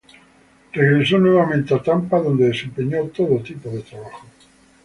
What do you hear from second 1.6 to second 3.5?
a Tampa donde desempeñó todo